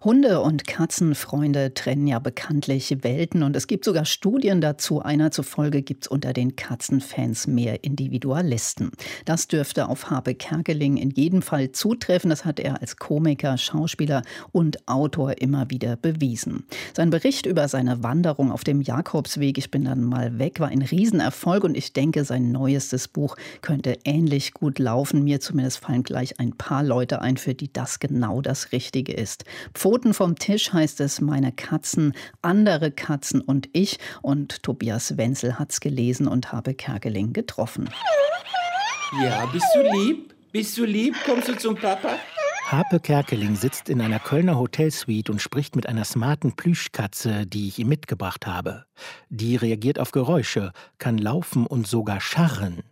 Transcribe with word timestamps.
Hunde- 0.00 0.42
und 0.42 0.68
Katzenfreunde 0.68 1.74
trennen 1.74 2.06
ja 2.06 2.20
bekanntlich 2.20 2.98
Welten 3.02 3.42
und 3.42 3.56
es 3.56 3.66
gibt 3.66 3.84
sogar 3.84 4.04
Studien 4.04 4.60
dazu. 4.60 5.02
Einer 5.02 5.32
zufolge 5.32 5.82
gibt 5.82 6.04
es 6.04 6.08
unter 6.08 6.32
den 6.32 6.54
Katzenfans 6.54 7.48
mehr 7.48 7.82
Individualisten. 7.82 8.92
Das 9.24 9.48
dürfte 9.48 9.88
auf 9.88 10.08
Habe 10.08 10.36
Kerkeling 10.36 10.98
in 10.98 11.10
jedem 11.10 11.42
Fall 11.42 11.72
zutreffen. 11.72 12.30
Das 12.30 12.44
hat 12.44 12.60
er 12.60 12.80
als 12.80 12.98
Komiker, 12.98 13.58
Schauspieler 13.58 14.22
und 14.52 14.86
Autor 14.86 15.42
immer 15.42 15.68
wieder 15.68 15.96
bewiesen. 15.96 16.62
Sein 16.94 17.10
Bericht 17.10 17.46
über 17.46 17.66
seine 17.66 18.04
Wanderung 18.04 18.52
auf 18.52 18.62
dem 18.62 18.80
Jakobsweg, 18.80 19.58
ich 19.58 19.72
bin 19.72 19.84
dann 19.84 20.04
mal 20.04 20.38
weg, 20.38 20.60
war 20.60 20.68
ein 20.68 20.82
Riesenerfolg 20.82 21.64
und 21.64 21.76
ich 21.76 21.92
denke, 21.92 22.24
sein 22.24 22.52
neuestes 22.52 23.08
Buch 23.08 23.34
könnte 23.62 23.98
ähnlich 24.04 24.54
gut 24.54 24.78
laufen. 24.78 25.24
Mir 25.24 25.40
zumindest 25.40 25.78
fallen 25.78 26.04
gleich 26.04 26.38
ein 26.38 26.52
paar 26.52 26.84
Leute 26.84 27.20
ein, 27.20 27.36
für 27.36 27.54
die 27.54 27.72
das 27.72 27.98
genau 27.98 28.40
das 28.42 28.70
Richtige 28.70 29.12
ist. 29.12 29.44
Pfoten 29.88 30.12
vom 30.12 30.36
Tisch 30.36 30.74
heißt 30.74 31.00
es 31.00 31.22
Meine 31.22 31.50
Katzen, 31.50 32.12
andere 32.42 32.90
Katzen 32.90 33.40
und 33.40 33.70
ich. 33.72 33.98
Und 34.20 34.62
Tobias 34.62 35.16
Wenzel 35.16 35.58
hat's 35.58 35.80
gelesen 35.80 36.28
und 36.28 36.52
habe 36.52 36.74
Kerkeling 36.74 37.32
getroffen. 37.32 37.88
Ja, 39.22 39.46
bist 39.46 39.64
du 39.74 39.80
lieb? 39.80 40.34
Bist 40.52 40.76
du 40.76 40.84
lieb? 40.84 41.16
Kommst 41.24 41.48
du 41.48 41.56
zum 41.56 41.74
Papa? 41.74 42.10
Harpe 42.66 43.00
Kerkeling 43.00 43.56
sitzt 43.56 43.88
in 43.88 44.02
einer 44.02 44.18
Kölner 44.18 44.58
Hotelsuite 44.58 45.32
und 45.32 45.40
spricht 45.40 45.74
mit 45.74 45.88
einer 45.88 46.04
smarten 46.04 46.52
Plüschkatze, 46.54 47.46
die 47.46 47.68
ich 47.68 47.78
ihm 47.78 47.88
mitgebracht 47.88 48.46
habe. 48.46 48.84
Die 49.30 49.56
reagiert 49.56 49.98
auf 49.98 50.12
Geräusche, 50.12 50.72
kann 50.98 51.16
laufen 51.16 51.66
und 51.66 51.86
sogar 51.86 52.20
scharren. 52.20 52.82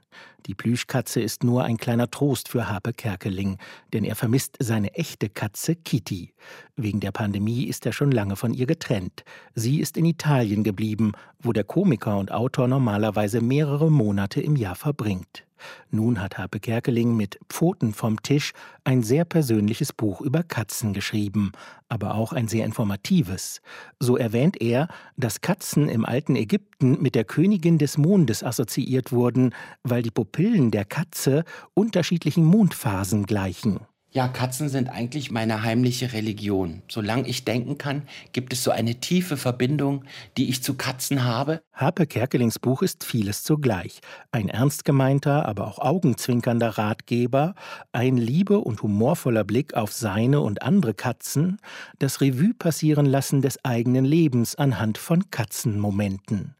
Die 0.46 0.54
Plüschkatze 0.54 1.20
ist 1.20 1.42
nur 1.42 1.64
ein 1.64 1.76
kleiner 1.76 2.10
Trost 2.10 2.48
für 2.48 2.68
Harpe 2.68 2.92
Kerkeling, 2.92 3.58
denn 3.92 4.04
er 4.04 4.14
vermisst 4.14 4.56
seine 4.60 4.94
echte 4.94 5.28
Katze 5.28 5.74
Kitty. 5.74 6.32
Wegen 6.76 7.00
der 7.00 7.10
Pandemie 7.10 7.64
ist 7.64 7.84
er 7.84 7.92
schon 7.92 8.12
lange 8.12 8.36
von 8.36 8.54
ihr 8.54 8.66
getrennt. 8.66 9.24
Sie 9.54 9.80
ist 9.80 9.96
in 9.96 10.04
Italien 10.04 10.62
geblieben, 10.62 11.12
wo 11.40 11.52
der 11.52 11.64
Komiker 11.64 12.16
und 12.18 12.30
Autor 12.30 12.68
normalerweise 12.68 13.40
mehrere 13.40 13.90
Monate 13.90 14.40
im 14.40 14.54
Jahr 14.54 14.76
verbringt. 14.76 15.45
Nun 15.90 16.20
hat 16.20 16.38
Harpe 16.38 16.60
Kerkeling 16.60 17.16
mit 17.16 17.38
Pfoten 17.48 17.94
vom 17.94 18.22
Tisch 18.22 18.52
ein 18.84 19.02
sehr 19.02 19.24
persönliches 19.24 19.92
Buch 19.92 20.20
über 20.20 20.42
Katzen 20.42 20.92
geschrieben, 20.92 21.52
aber 21.88 22.14
auch 22.14 22.32
ein 22.32 22.48
sehr 22.48 22.64
informatives. 22.64 23.60
So 23.98 24.16
erwähnt 24.16 24.60
er, 24.60 24.88
dass 25.16 25.40
Katzen 25.40 25.88
im 25.88 26.04
alten 26.04 26.36
Ägypten 26.36 27.00
mit 27.00 27.14
der 27.14 27.24
Königin 27.24 27.78
des 27.78 27.98
Mondes 27.98 28.42
assoziiert 28.42 29.12
wurden, 29.12 29.54
weil 29.82 30.02
die 30.02 30.10
Pupillen 30.10 30.70
der 30.70 30.84
Katze 30.84 31.44
unterschiedlichen 31.74 32.44
Mondphasen 32.44 33.26
gleichen. 33.26 33.80
Ja, 34.16 34.28
Katzen 34.28 34.70
sind 34.70 34.88
eigentlich 34.88 35.30
meine 35.30 35.62
heimliche 35.62 36.14
Religion. 36.14 36.80
Solange 36.88 37.28
ich 37.28 37.44
denken 37.44 37.76
kann, 37.76 38.04
gibt 38.32 38.54
es 38.54 38.64
so 38.64 38.70
eine 38.70 38.94
tiefe 38.94 39.36
Verbindung, 39.36 40.06
die 40.38 40.48
ich 40.48 40.62
zu 40.62 40.72
Katzen 40.72 41.24
habe. 41.24 41.60
Harpe 41.74 42.06
Kerkelings 42.06 42.58
Buch 42.58 42.80
ist 42.80 43.04
vieles 43.04 43.42
zugleich. 43.42 44.00
Ein 44.32 44.48
ernst 44.48 44.86
gemeinter, 44.86 45.44
aber 45.44 45.66
auch 45.66 45.80
augenzwinkernder 45.80 46.78
Ratgeber, 46.78 47.54
ein 47.92 48.16
liebe 48.16 48.58
und 48.60 48.80
humorvoller 48.80 49.44
Blick 49.44 49.74
auf 49.74 49.92
seine 49.92 50.40
und 50.40 50.62
andere 50.62 50.94
Katzen, 50.94 51.58
das 51.98 52.22
Revue 52.22 52.54
passieren 52.54 53.04
lassen 53.04 53.42
des 53.42 53.62
eigenen 53.66 54.06
Lebens 54.06 54.54
anhand 54.54 54.96
von 54.96 55.30
Katzenmomenten. 55.30 56.54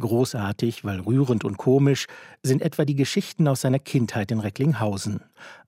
Großartig, 0.00 0.84
weil 0.84 1.00
rührend 1.00 1.44
und 1.44 1.58
komisch, 1.58 2.06
sind 2.42 2.62
etwa 2.62 2.84
die 2.84 2.94
Geschichten 2.94 3.48
aus 3.48 3.62
seiner 3.62 3.78
Kindheit 3.78 4.30
in 4.30 4.40
Recklinghausen. 4.40 5.20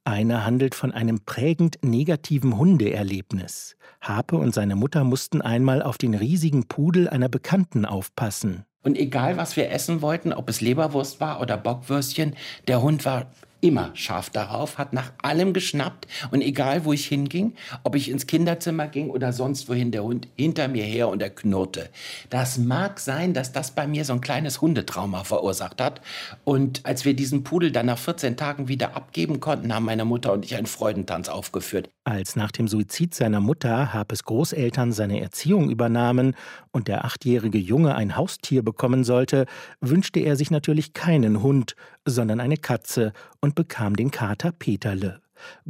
Eine 0.05 0.45
handelt 0.45 0.75
von 0.75 0.93
einem 0.93 1.21
prägend 1.25 1.79
negativen 1.83 2.57
Hundeerlebnis. 2.57 3.77
Harpe 4.01 4.37
und 4.37 4.55
seine 4.55 4.77
Mutter 4.77 5.05
mussten 5.05 5.43
einmal 5.43 5.83
auf 5.83 5.99
den 5.99 6.15
riesigen 6.15 6.69
Pudel 6.69 7.09
einer 7.09 7.29
Bekannten 7.29 7.85
aufpassen. 7.85 8.65
Und 8.83 8.97
egal, 8.97 9.37
was 9.37 9.57
wir 9.57 9.71
essen 9.71 10.01
wollten, 10.01 10.33
ob 10.33 10.49
es 10.49 10.61
Leberwurst 10.61 11.21
war 11.21 11.41
oder 11.41 11.57
Bockwürstchen, 11.57 12.35
der 12.67 12.81
Hund 12.81 13.05
war 13.05 13.27
immer 13.61 13.91
scharf 13.95 14.31
darauf, 14.31 14.79
hat 14.79 14.93
nach 14.93 15.13
allem 15.23 15.53
geschnappt 15.53 16.07
und 16.31 16.43
egal 16.43 16.85
wo 16.85 16.93
ich 16.93 17.07
hinging, 17.07 17.55
ob 17.85 17.95
ich 17.95 18.11
ins 18.11 18.27
Kinderzimmer 18.27 18.89
ging 18.89 19.11
oder 19.11 19.33
sonst 19.33 19.69
wohin, 19.69 19.91
der 19.91 20.05
Hund 20.05 20.29
hinter 20.37 20.69
mir 20.69 20.85
her 20.85 21.09
und 21.09 21.23
er 21.23 21.31
knurrte. 21.31 21.89
Das 22.31 22.59
mag 22.59 23.01
sein, 23.01 23.35
dass 23.35 23.53
das 23.53 23.73
bei 23.73 23.87
mir 23.87 24.05
so 24.05 24.13
ein 24.13 24.21
kleines 24.21 24.61
Hundetrauma 24.61 25.25
verursacht 25.25 25.81
hat 25.81 26.01
und 26.45 26.87
als 26.87 27.05
wir 27.05 27.15
diesen 27.15 27.45
Pudel 27.45 27.73
dann 27.73 27.87
nach 27.87 27.99
14 27.99 28.37
Tagen 28.37 28.69
wieder 28.69 28.97
abgeben 28.97 29.41
konnten, 29.41 29.75
haben 29.75 29.85
meine 29.85 30.05
Mutter 30.05 30.33
und 30.33 30.45
ich 30.45 30.57
einen 30.57 30.67
Freudentanz 30.67 31.29
aufgeführt. 31.29 31.91
Als 32.05 32.37
nach 32.37 32.51
dem 32.51 32.67
Suizid 32.67 33.15
seiner 33.15 33.41
Mutter 33.41 33.93
Harpes 33.93 34.25
Großeltern 34.25 34.93
seine 34.93 35.21
Erziehung 35.21 35.71
übernahmen 35.71 36.35
und 36.73 36.89
der 36.89 37.05
achtjährige 37.05 37.59
Junge 37.59 37.95
ein 37.95 38.17
Haustier 38.17 38.63
bekommen 38.63 39.05
sollte, 39.05 39.47
wünschte 39.81 40.21
er 40.21 40.37
sich 40.37 40.51
natürlich 40.51 40.93
keinen 40.93 41.43
Hund, 41.43 41.77
sondern 42.11 42.41
eine 42.41 42.57
Katze 42.57 43.13
und 43.41 43.55
bekam 43.55 43.97
den 43.97 44.11
Kater 44.11 44.53
Peterle. 44.53 45.21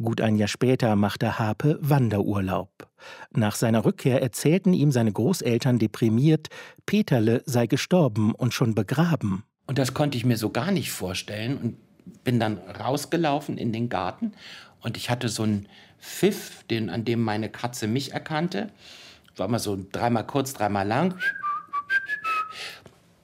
Gut 0.00 0.20
ein 0.20 0.36
Jahr 0.36 0.48
später 0.48 0.96
machte 0.96 1.38
Harpe 1.38 1.78
Wanderurlaub. 1.80 2.88
Nach 3.32 3.54
seiner 3.54 3.84
Rückkehr 3.84 4.20
erzählten 4.20 4.72
ihm 4.72 4.90
seine 4.92 5.12
Großeltern 5.12 5.78
deprimiert, 5.78 6.48
Peterle 6.86 7.42
sei 7.46 7.66
gestorben 7.66 8.34
und 8.34 8.52
schon 8.52 8.74
begraben. 8.74 9.44
Und 9.66 9.78
das 9.78 9.94
konnte 9.94 10.18
ich 10.18 10.24
mir 10.24 10.36
so 10.36 10.50
gar 10.50 10.72
nicht 10.72 10.90
vorstellen 10.90 11.56
und 11.56 12.24
bin 12.24 12.40
dann 12.40 12.58
rausgelaufen 12.58 13.56
in 13.56 13.72
den 13.72 13.88
Garten 13.88 14.32
und 14.80 14.96
ich 14.96 15.10
hatte 15.10 15.28
so 15.28 15.42
einen 15.44 15.66
Pfiff, 16.00 16.64
den, 16.70 16.90
an 16.90 17.04
dem 17.04 17.20
meine 17.20 17.50
Katze 17.50 17.86
mich 17.86 18.12
erkannte. 18.12 18.70
War 19.36 19.48
mal 19.48 19.58
so 19.58 19.78
dreimal 19.92 20.26
kurz, 20.26 20.54
dreimal 20.54 20.86
lang. 20.86 21.18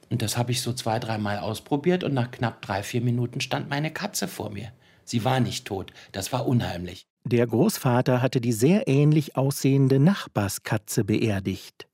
Und 0.09 0.21
das 0.21 0.37
habe 0.37 0.51
ich 0.51 0.61
so 0.61 0.73
zwei, 0.73 0.99
dreimal 0.99 1.39
ausprobiert 1.39 2.03
und 2.03 2.13
nach 2.13 2.31
knapp 2.31 2.61
drei, 2.61 2.83
vier 2.83 3.01
Minuten 3.01 3.41
stand 3.41 3.69
meine 3.69 3.91
Katze 3.91 4.27
vor 4.27 4.49
mir. 4.49 4.71
Sie 5.03 5.23
war 5.23 5.39
nicht 5.39 5.65
tot. 5.65 5.93
Das 6.11 6.33
war 6.33 6.47
unheimlich. 6.47 7.07
Der 7.23 7.45
Großvater 7.45 8.21
hatte 8.21 8.39
die 8.39 8.53
sehr 8.53 8.87
ähnlich 8.87 9.35
aussehende 9.35 9.99
Nachbarskatze 9.99 11.03
beerdigt. 11.03 11.85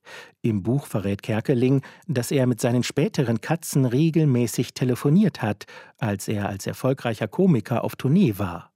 Im 0.42 0.62
Buch 0.62 0.86
verrät 0.86 1.22
Kerkeling, 1.22 1.82
dass 2.06 2.30
er 2.30 2.46
mit 2.46 2.60
seinen 2.60 2.84
späteren 2.84 3.40
Katzen 3.40 3.84
regelmäßig 3.84 4.74
telefoniert 4.74 5.42
hat, 5.42 5.64
als 5.98 6.28
er 6.28 6.48
als 6.48 6.68
erfolgreicher 6.68 7.26
Komiker 7.26 7.82
auf 7.82 7.96
Tournee 7.96 8.34
war. 8.36 8.70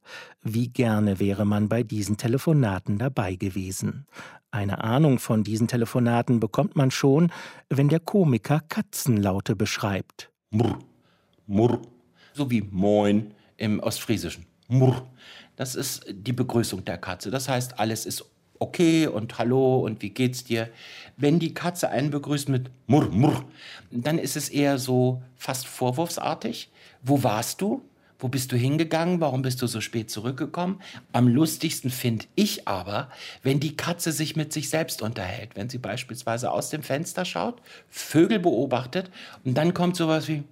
Wie 0.54 0.68
gerne 0.68 1.20
wäre 1.20 1.44
man 1.44 1.68
bei 1.68 1.82
diesen 1.82 2.16
Telefonaten 2.16 2.96
dabei 2.96 3.34
gewesen. 3.34 4.06
Eine 4.50 4.82
Ahnung 4.82 5.18
von 5.18 5.44
diesen 5.44 5.68
Telefonaten 5.68 6.40
bekommt 6.40 6.74
man 6.74 6.90
schon, 6.90 7.30
wenn 7.68 7.90
der 7.90 8.00
Komiker 8.00 8.60
Katzenlaute 8.66 9.54
beschreibt. 9.54 10.30
Murr, 10.50 10.78
murr, 11.46 11.82
so 12.32 12.50
wie 12.50 12.62
Moin 12.62 13.34
im 13.58 13.80
Ostfriesischen. 13.80 14.46
Murr. 14.68 15.06
Das 15.56 15.74
ist 15.74 16.06
die 16.10 16.32
Begrüßung 16.32 16.82
der 16.82 16.96
Katze. 16.96 17.30
Das 17.30 17.46
heißt, 17.46 17.78
alles 17.78 18.06
ist 18.06 18.24
okay 18.58 19.06
und 19.06 19.38
hallo 19.38 19.80
und 19.80 20.00
wie 20.00 20.10
geht's 20.10 20.44
dir? 20.44 20.70
Wenn 21.18 21.38
die 21.38 21.52
Katze 21.52 21.90
einen 21.90 22.10
begrüßt 22.10 22.48
mit 22.48 22.70
Murr, 22.86 23.10
Murr, 23.10 23.44
dann 23.90 24.18
ist 24.18 24.36
es 24.36 24.48
eher 24.48 24.78
so 24.78 25.22
fast 25.36 25.66
vorwurfsartig. 25.66 26.70
Wo 27.02 27.22
warst 27.22 27.60
du? 27.60 27.82
Wo 28.18 28.28
bist 28.28 28.50
du 28.50 28.56
hingegangen? 28.56 29.20
Warum 29.20 29.42
bist 29.42 29.62
du 29.62 29.68
so 29.68 29.80
spät 29.80 30.10
zurückgekommen? 30.10 30.80
Am 31.12 31.28
lustigsten 31.28 31.90
finde 31.90 32.26
ich 32.34 32.66
aber, 32.66 33.10
wenn 33.42 33.60
die 33.60 33.76
Katze 33.76 34.10
sich 34.10 34.34
mit 34.34 34.52
sich 34.52 34.70
selbst 34.70 35.02
unterhält. 35.02 35.50
Wenn 35.54 35.68
sie 35.68 35.78
beispielsweise 35.78 36.50
aus 36.50 36.70
dem 36.70 36.82
Fenster 36.82 37.24
schaut, 37.24 37.62
Vögel 37.88 38.40
beobachtet 38.40 39.10
und 39.44 39.54
dann 39.54 39.72
kommt 39.72 39.96
sowas 39.96 40.26
wie 40.26 40.42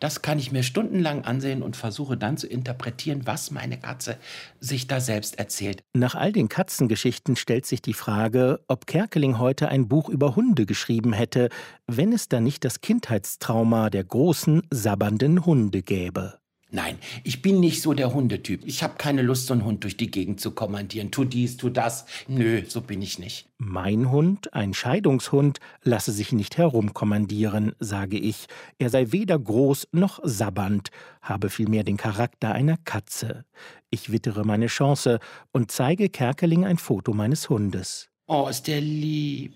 das 0.00 0.22
kann 0.22 0.38
ich 0.38 0.52
mir 0.52 0.62
stundenlang 0.62 1.24
ansehen 1.24 1.62
und 1.62 1.76
versuche 1.76 2.16
dann 2.16 2.36
zu 2.36 2.46
interpretieren, 2.46 3.26
was 3.26 3.50
meine 3.50 3.78
Katze 3.78 4.16
sich 4.60 4.86
da 4.86 5.00
selbst 5.00 5.38
erzählt. 5.38 5.82
Nach 5.94 6.14
all 6.14 6.32
den 6.32 6.48
Katzengeschichten 6.48 7.36
stellt 7.36 7.66
sich 7.66 7.82
die 7.82 7.94
Frage, 7.94 8.60
ob 8.68 8.86
Kerkeling 8.86 9.38
heute 9.38 9.68
ein 9.68 9.88
Buch 9.88 10.08
über 10.08 10.36
Hunde 10.36 10.66
geschrieben 10.66 11.12
hätte, 11.12 11.48
wenn 11.86 12.12
es 12.12 12.28
da 12.28 12.40
nicht 12.40 12.64
das 12.64 12.80
Kindheitstrauma 12.80 13.90
der 13.90 14.04
großen, 14.04 14.62
sabbernden 14.70 15.44
Hunde 15.46 15.82
gäbe. 15.82 16.38
Nein, 16.70 16.98
ich 17.24 17.40
bin 17.40 17.60
nicht 17.60 17.80
so 17.80 17.94
der 17.94 18.12
Hundetyp. 18.12 18.62
Ich 18.66 18.82
habe 18.82 18.94
keine 18.98 19.22
Lust, 19.22 19.46
so 19.46 19.54
einen 19.54 19.64
Hund 19.64 19.84
durch 19.84 19.96
die 19.96 20.10
Gegend 20.10 20.38
zu 20.38 20.50
kommandieren. 20.50 21.10
Tu 21.10 21.24
dies, 21.24 21.56
tu 21.56 21.70
das. 21.70 22.04
Nö, 22.26 22.62
so 22.68 22.82
bin 22.82 23.00
ich 23.00 23.18
nicht. 23.18 23.48
Mein 23.56 24.10
Hund, 24.10 24.52
ein 24.52 24.74
Scheidungshund, 24.74 25.60
lasse 25.82 26.12
sich 26.12 26.32
nicht 26.32 26.58
herumkommandieren, 26.58 27.74
sage 27.78 28.18
ich. 28.18 28.48
Er 28.78 28.90
sei 28.90 29.12
weder 29.12 29.38
groß 29.38 29.88
noch 29.92 30.20
sabbernd, 30.22 30.90
habe 31.22 31.48
vielmehr 31.48 31.84
den 31.84 31.96
Charakter 31.96 32.52
einer 32.52 32.76
Katze. 32.76 33.46
Ich 33.88 34.12
wittere 34.12 34.44
meine 34.44 34.66
Chance 34.66 35.20
und 35.52 35.70
zeige 35.72 36.10
Kerkeling 36.10 36.66
ein 36.66 36.76
Foto 36.76 37.14
meines 37.14 37.48
Hundes. 37.48 38.10
Oh, 38.26 38.46
ist 38.46 38.66
der 38.66 38.82
lieb. 38.82 39.54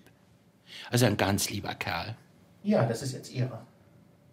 Also 0.89 1.05
ein 1.05 1.17
ganz 1.17 1.51
lieber 1.51 1.75
Kerl. 1.75 2.15
Ja, 2.63 2.87
das 2.87 3.03
ist 3.03 3.13
jetzt 3.13 3.31
Ihrer. 3.31 3.67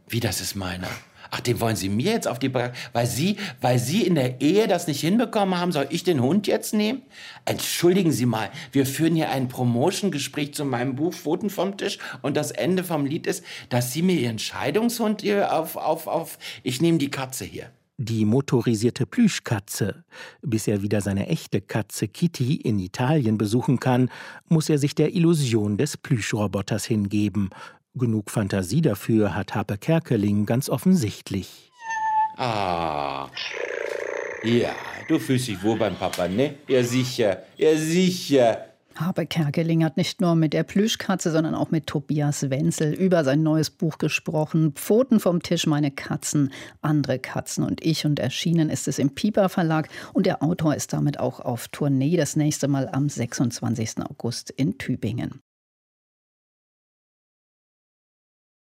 Wie, 0.08 0.20
das 0.20 0.40
ist 0.40 0.54
meiner? 0.54 0.88
Ach, 1.30 1.40
den 1.40 1.60
wollen 1.60 1.76
Sie 1.76 1.88
mir 1.88 2.12
jetzt 2.12 2.28
auf 2.28 2.38
die 2.38 2.48
Bra 2.48 2.72
weil 2.92 3.06
Sie, 3.06 3.36
weil 3.60 3.78
Sie 3.78 4.02
in 4.02 4.14
der 4.14 4.40
Ehe 4.40 4.66
das 4.66 4.86
nicht 4.86 5.00
hinbekommen 5.00 5.58
haben, 5.58 5.72
soll 5.72 5.86
ich 5.90 6.04
den 6.04 6.20
Hund 6.22 6.46
jetzt 6.46 6.74
nehmen? 6.74 7.02
Entschuldigen 7.44 8.12
Sie 8.12 8.26
mal, 8.26 8.50
wir 8.72 8.86
führen 8.86 9.14
hier 9.14 9.30
ein 9.30 9.48
Promotion-Gespräch 9.48 10.54
zu 10.54 10.64
meinem 10.64 10.96
Buch 10.96 11.14
Pfoten 11.14 11.50
vom 11.50 11.76
Tisch 11.76 11.98
und 12.22 12.36
das 12.36 12.50
Ende 12.50 12.84
vom 12.84 13.06
Lied 13.06 13.26
ist, 13.26 13.44
dass 13.68 13.92
Sie 13.92 14.02
mir 14.02 14.16
Ihren 14.16 14.38
Scheidungshund 14.38 15.22
hier 15.22 15.52
auf, 15.52 15.76
auf, 15.76 16.06
auf, 16.06 16.38
ich 16.62 16.80
nehme 16.80 16.98
die 16.98 17.10
Katze 17.10 17.44
hier. 17.44 17.70
Die 18.02 18.24
motorisierte 18.24 19.04
Plüschkatze. 19.04 20.04
Bis 20.40 20.66
er 20.66 20.80
wieder 20.80 21.02
seine 21.02 21.26
echte 21.26 21.60
Katze 21.60 22.08
Kitty 22.08 22.54
in 22.54 22.78
Italien 22.78 23.36
besuchen 23.36 23.78
kann, 23.78 24.10
muss 24.48 24.70
er 24.70 24.78
sich 24.78 24.94
der 24.94 25.14
Illusion 25.14 25.76
des 25.76 25.98
Plüschroboters 25.98 26.86
hingeben 26.86 27.50
Genug 27.94 28.30
Fantasie 28.30 28.82
dafür 28.82 29.34
hat 29.34 29.54
Harpe 29.54 29.76
Kerkeling 29.76 30.46
ganz 30.46 30.68
offensichtlich. 30.68 31.72
Ah, 32.36 33.28
ja, 34.44 34.70
du 35.08 35.18
fühlst 35.18 35.48
dich 35.48 35.62
wohl 35.62 35.76
beim 35.76 35.96
Papa, 35.96 36.28
ne? 36.28 36.54
Ja, 36.68 36.84
sicher, 36.84 37.42
ja, 37.56 37.76
sicher. 37.76 38.66
Harpe 38.94 39.26
Kerkeling 39.26 39.82
hat 39.82 39.96
nicht 39.96 40.20
nur 40.20 40.34
mit 40.34 40.52
der 40.52 40.62
Plüschkatze, 40.62 41.32
sondern 41.32 41.54
auch 41.54 41.70
mit 41.70 41.86
Tobias 41.86 42.48
Wenzel 42.50 42.92
über 42.92 43.24
sein 43.24 43.42
neues 43.42 43.70
Buch 43.70 43.98
gesprochen. 43.98 44.72
Pfoten 44.74 45.20
vom 45.20 45.42
Tisch, 45.42 45.66
meine 45.66 45.90
Katzen, 45.90 46.52
andere 46.82 47.18
Katzen 47.18 47.64
und 47.64 47.84
ich. 47.84 48.04
Und 48.04 48.18
erschienen 48.18 48.68
ist 48.70 48.88
es 48.88 48.98
im 48.98 49.14
Piper 49.14 49.48
Verlag. 49.48 49.88
Und 50.12 50.26
der 50.26 50.42
Autor 50.42 50.74
ist 50.74 50.92
damit 50.92 51.18
auch 51.18 51.40
auf 51.40 51.68
Tournee. 51.68 52.16
Das 52.16 52.36
nächste 52.36 52.68
Mal 52.68 52.88
am 52.92 53.08
26. 53.08 53.98
August 54.02 54.50
in 54.50 54.76
Tübingen. 54.78 55.40